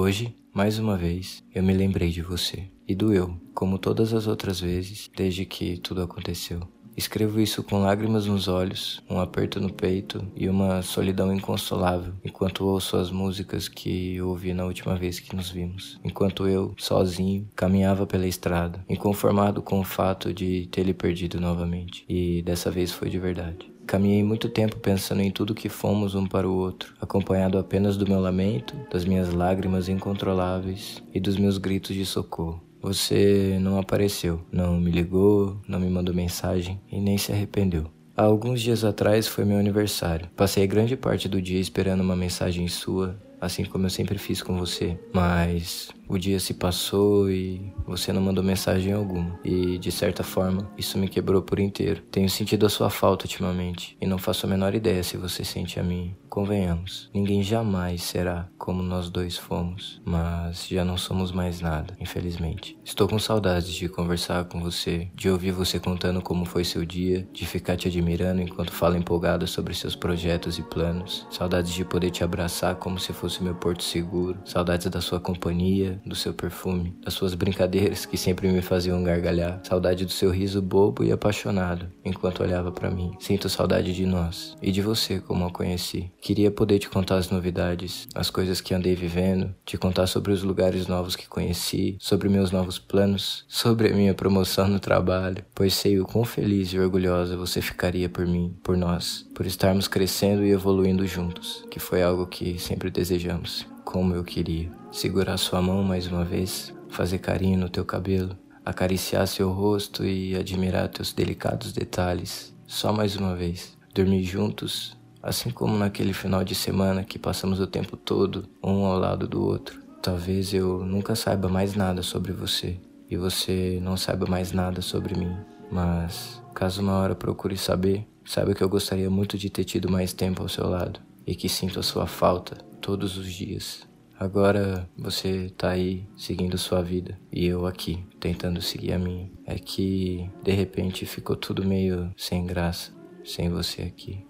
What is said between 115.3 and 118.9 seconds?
como naquele final de semana que passamos o tempo todo um